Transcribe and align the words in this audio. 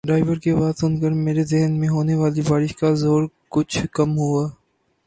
driver 0.07 0.37
کی 0.43 0.49
آواز 0.51 0.73
سے 0.79 1.09
میرے 1.25 1.43
ذہن 1.43 1.71
میں 1.79 1.89
ہونے 1.89 2.15
والی 2.15 2.41
بار 2.47 2.61
ش 2.67 2.73
کا 2.75 2.89
زور 3.01 3.21
کچھ 3.53 3.77
کم 3.93 4.09
ہوا 4.17 4.43